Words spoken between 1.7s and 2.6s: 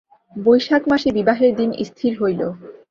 স্থির হইল।